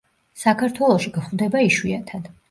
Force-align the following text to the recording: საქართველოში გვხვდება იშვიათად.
საქართველოში 0.43 1.11
გვხვდება 1.17 1.61
იშვიათად. 1.67 2.27